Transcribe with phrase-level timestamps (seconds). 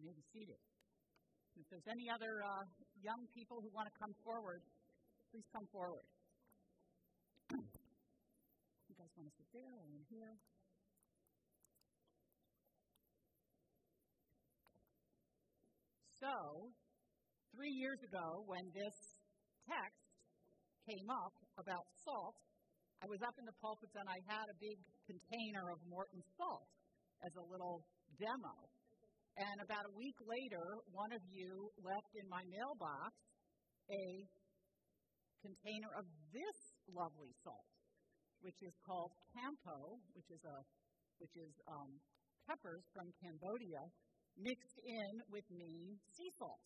[0.00, 0.56] You may be seated.
[1.60, 2.64] If there's any other uh,
[3.04, 4.64] young people who want to come forward,
[5.28, 6.08] please come forward.
[7.52, 10.32] you guys want to sit there or in here?
[16.16, 16.72] So,
[17.52, 18.96] three years ago, when this
[19.68, 20.00] text
[20.88, 22.40] came up about salt,
[23.04, 26.72] I was up in the pulpit and I had a big container of Morton salt
[27.20, 27.84] as a little
[28.16, 28.79] demo.
[29.40, 33.16] And about a week later, one of you left in my mailbox
[33.88, 34.28] a
[35.40, 36.58] container of this
[36.92, 37.64] lovely salt,
[38.44, 40.60] which is called Kampot, which is a
[41.24, 41.88] which is um,
[42.44, 43.80] peppers from Cambodia
[44.36, 46.60] mixed in with mean sea salt.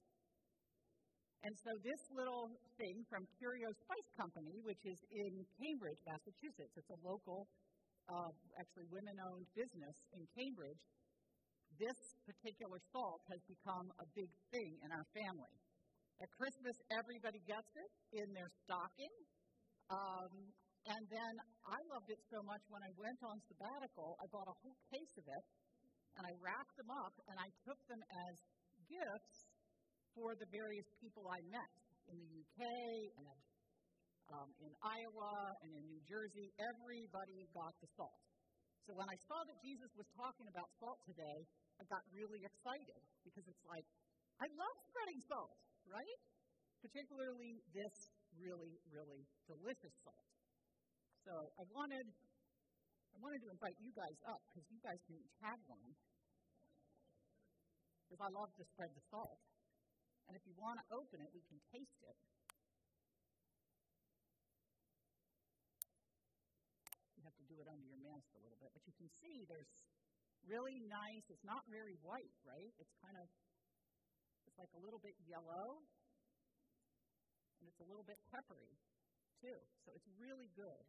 [1.47, 6.91] And so this little thing from Curio Spice Company, which is in Cambridge, Massachusetts, it's
[6.91, 7.47] a local,
[8.11, 10.83] uh, actually women-owned business in Cambridge.
[11.79, 15.55] This particular salt has become a big thing in our family.
[16.23, 17.91] At Christmas, everybody gets it
[18.23, 19.15] in their stocking.
[19.91, 20.33] Um,
[20.87, 21.35] and then
[21.67, 25.15] I loved it so much when I went on sabbatical, I bought a whole case
[25.17, 25.45] of it
[26.15, 28.35] and I wrapped them up and I took them as
[28.87, 29.39] gifts
[30.15, 31.73] for the various people I met
[32.07, 32.63] in the UK
[33.19, 33.39] and
[34.33, 35.33] um, in Iowa
[35.65, 36.49] and in New Jersey.
[36.57, 38.21] Everybody got the salt.
[38.85, 41.49] So when I saw that Jesus was talking about salt today,
[41.81, 43.89] I got really excited because it's like,
[44.37, 45.57] I love spreading salt,
[45.89, 46.21] right?
[46.85, 50.29] Particularly this really, really delicious salt.
[51.25, 55.57] So I wanted I wanted to invite you guys up because you guys each have
[55.71, 55.95] one.
[58.05, 59.41] Because I love to spread the salt.
[60.29, 62.19] And if you want to open it, we can taste it.
[67.17, 67.57] You have to do
[68.33, 68.73] a little bit.
[68.73, 69.69] But you can see there's
[70.49, 72.73] really nice, it's not very white, right?
[72.81, 73.27] It's kind of,
[74.49, 75.85] it's like a little bit yellow.
[77.61, 78.77] And it's a little bit peppery,
[79.41, 79.57] too.
[79.85, 80.85] So it's really good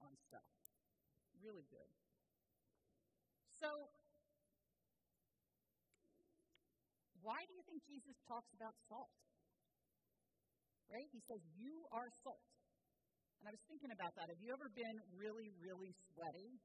[0.00, 0.48] on stuff.
[1.40, 1.88] Really good.
[3.60, 3.68] So,
[7.20, 9.12] why do you think Jesus talks about salt?
[10.88, 11.08] Right?
[11.12, 12.40] He says, You are salt.
[13.40, 14.28] And I was thinking about that.
[14.28, 16.60] Have you ever been really, really sweaty?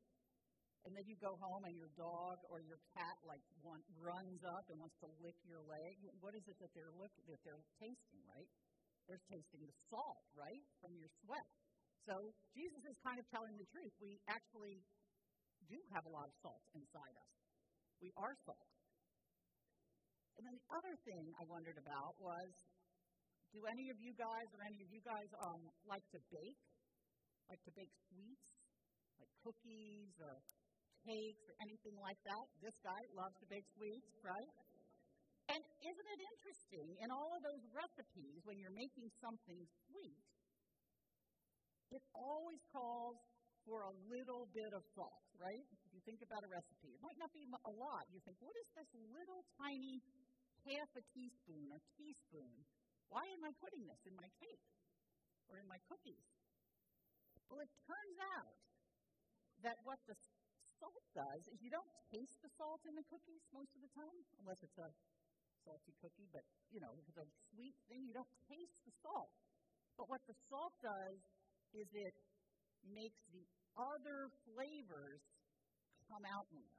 [0.83, 4.67] And then you go home and your dog or your cat like want, runs up
[4.67, 5.97] and wants to lick your leg.
[6.19, 8.51] What is it that they're look, that they're tasting, right?
[9.07, 11.47] They're tasting the salt, right, from your sweat.
[12.05, 13.95] So Jesus is kind of telling the truth.
[13.97, 14.83] We actually
[15.71, 17.33] do have a lot of salt inside us.
[18.03, 18.69] We are salt.
[20.37, 22.51] And then the other thing I wondered about was
[23.55, 26.59] do any of you guys or any of you guys um, like to bake?
[27.47, 28.45] Like to bake sweets?
[29.15, 30.35] Like cookies or
[31.07, 32.45] cakes or anything like that?
[32.59, 34.51] This guy loves to bake sweets, right?
[35.55, 40.25] And isn't it interesting, in all of those recipes, when you're making something sweet,
[41.93, 43.15] it always calls
[43.61, 45.65] for a little bit of salt, right?
[45.69, 48.03] If you think about a recipe, it might not be a lot.
[48.09, 50.01] You think, what is this little tiny
[50.65, 52.57] half a teaspoon or teaspoon.
[53.09, 54.65] Why am I putting this in my cake
[55.49, 56.25] or in my cookies?
[57.47, 58.57] Well, it turns out
[59.61, 60.17] that what the
[60.81, 64.19] salt does is you don't taste the salt in the cookies most of the time,
[64.41, 64.89] unless it's a
[65.65, 69.33] salty cookie, but you know, if it's a sweet thing, you don't taste the salt.
[69.97, 71.17] But what the salt does
[71.73, 72.13] is it
[72.85, 75.21] makes the other flavors
[76.05, 76.75] come out more.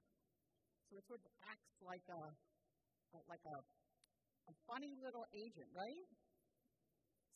[0.87, 2.20] So it sort of acts like a
[3.26, 3.56] like a,
[4.49, 6.09] a funny little agent, right?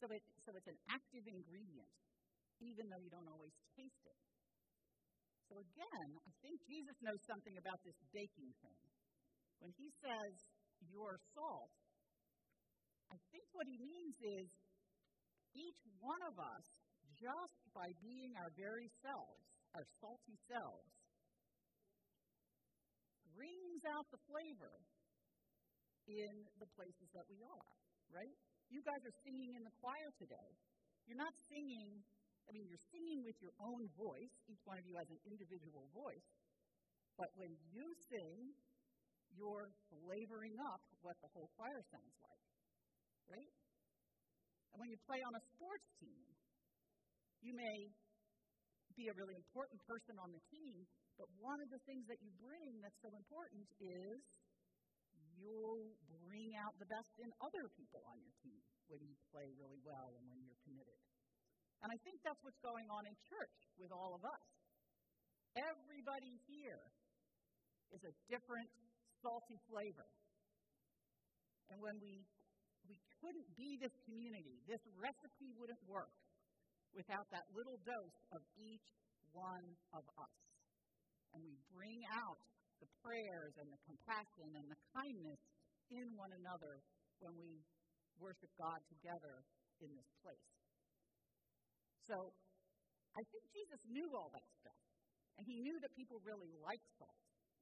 [0.01, 1.93] So, it, so it's an active ingredient,
[2.63, 4.19] even though you don't always taste it.
[5.51, 8.83] So again, I think Jesus knows something about this baking thing.
[9.59, 10.33] When he says,
[10.89, 11.75] your salt,
[13.11, 14.47] I think what he means is
[15.53, 16.65] each one of us,
[17.19, 19.43] just by being our very selves,
[19.75, 20.95] our salty selves,
[23.35, 24.75] brings out the flavor
[26.19, 27.71] in the places that we are,
[28.11, 28.35] right?
[28.71, 30.51] You guys are singing in the choir today.
[31.07, 32.03] You're not singing,
[32.47, 34.35] I mean, you're singing with your own voice.
[34.47, 36.29] Each one of you has an individual voice.
[37.19, 38.55] But when you sing,
[39.35, 42.45] you're flavoring up what the whole choir sounds like,
[43.31, 43.53] right?
[44.75, 46.27] And when you play on a sports team,
[47.43, 47.79] you may
[48.99, 50.83] be a really important person on the team,
[51.19, 54.19] but one of the things that you bring that's so important is
[55.41, 55.97] you'll
[56.29, 58.61] bring out the best in other people on your team
[58.93, 61.01] when you play really well and when you're committed.
[61.81, 64.47] And I think that's what's going on in church with all of us.
[65.57, 66.85] Everybody here
[67.91, 68.69] is a different
[69.25, 70.07] salty flavor.
[71.73, 72.23] And when we
[72.89, 76.11] we couldn't be this community, this recipe wouldn't work
[76.91, 78.89] without that little dose of each
[79.31, 80.37] one of us.
[81.35, 82.41] And we bring out
[82.81, 85.41] the prayers and the compassion and the kindness
[85.93, 86.81] in one another
[87.21, 87.61] when we
[88.17, 89.45] worship God together
[89.81, 90.49] in this place.
[92.09, 92.33] So
[93.17, 94.83] I think Jesus knew all that stuff.
[95.39, 97.17] And he knew that people really like salt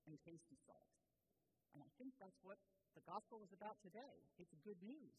[0.06, 0.88] and tasty salt.
[1.74, 2.58] And I think that's what
[2.98, 4.14] the gospel is about today.
[4.42, 5.14] It's good news.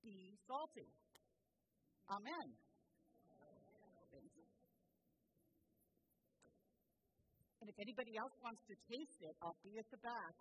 [0.00, 0.88] Be salty.
[2.08, 2.56] Amen.
[7.59, 10.34] And if anybody else wants to taste it, I'll be at the back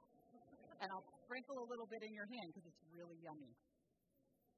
[0.81, 3.53] and I'll sprinkle a little bit in your hand because it's really yummy.